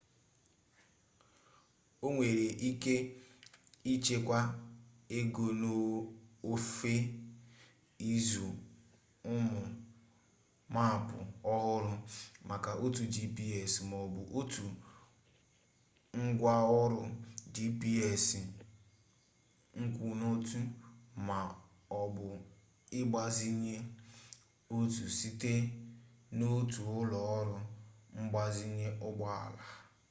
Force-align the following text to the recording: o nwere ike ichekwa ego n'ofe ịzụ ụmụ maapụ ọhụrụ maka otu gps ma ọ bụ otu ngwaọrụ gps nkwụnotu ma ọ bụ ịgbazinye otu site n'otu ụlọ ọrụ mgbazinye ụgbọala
o 2.05 2.07
nwere 2.13 2.47
ike 2.69 2.95
ichekwa 3.93 4.39
ego 5.17 5.45
n'ofe 5.61 6.93
ịzụ 8.13 8.45
ụmụ 9.33 9.59
maapụ 10.73 11.17
ọhụrụ 11.53 11.93
maka 12.49 12.71
otu 12.85 13.03
gps 13.13 13.73
ma 13.89 13.95
ọ 14.05 14.07
bụ 14.13 14.21
otu 14.39 14.65
ngwaọrụ 16.23 17.01
gps 17.55 18.25
nkwụnotu 19.81 20.59
ma 21.27 21.39
ọ 21.99 22.01
bụ 22.15 22.27
ịgbazinye 22.99 23.75
otu 24.77 25.03
site 25.17 25.53
n'otu 26.37 26.81
ụlọ 26.99 27.19
ọrụ 27.37 27.57
mgbazinye 28.19 28.87
ụgbọala 29.07 29.63